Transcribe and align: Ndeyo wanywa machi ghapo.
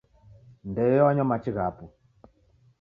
Ndeyo 0.69 1.01
wanywa 1.05 1.29
machi 1.29 1.51
ghapo. 1.57 1.85